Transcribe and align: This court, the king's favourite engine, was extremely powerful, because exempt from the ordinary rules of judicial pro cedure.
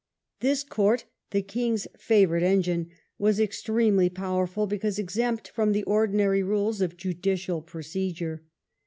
This 0.39 0.63
court, 0.63 1.05
the 1.29 1.43
king's 1.43 1.85
favourite 1.95 2.41
engine, 2.41 2.89
was 3.19 3.39
extremely 3.39 4.09
powerful, 4.09 4.65
because 4.65 4.97
exempt 4.97 5.49
from 5.49 5.73
the 5.73 5.83
ordinary 5.83 6.41
rules 6.41 6.81
of 6.81 6.97
judicial 6.97 7.61
pro 7.61 7.81
cedure. 7.81 8.39